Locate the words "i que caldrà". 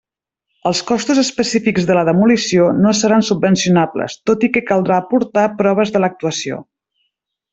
4.49-4.97